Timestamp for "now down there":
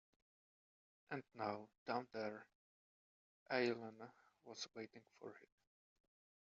1.37-2.47